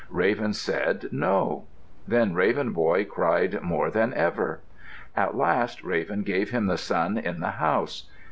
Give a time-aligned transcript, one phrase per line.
[0.09, 1.65] Raven said, "No."
[2.07, 4.61] Then Raven Boy cried more than ever.
[5.15, 8.09] At last Raven gave him the sun in the house.